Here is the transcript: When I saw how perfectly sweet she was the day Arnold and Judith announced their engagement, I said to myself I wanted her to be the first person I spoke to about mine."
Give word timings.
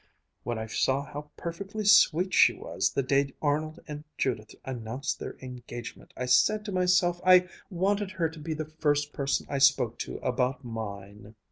When 0.41 0.57
I 0.57 0.65
saw 0.65 1.03
how 1.05 1.29
perfectly 1.37 1.85
sweet 1.85 2.33
she 2.33 2.53
was 2.53 2.89
the 2.93 3.03
day 3.03 3.35
Arnold 3.39 3.79
and 3.87 4.03
Judith 4.17 4.55
announced 4.65 5.19
their 5.19 5.37
engagement, 5.43 6.11
I 6.17 6.25
said 6.25 6.65
to 6.65 6.71
myself 6.71 7.21
I 7.23 7.47
wanted 7.69 8.09
her 8.09 8.27
to 8.27 8.39
be 8.39 8.55
the 8.55 8.65
first 8.79 9.13
person 9.13 9.45
I 9.47 9.59
spoke 9.59 9.99
to 9.99 10.17
about 10.17 10.63
mine." 10.65 11.35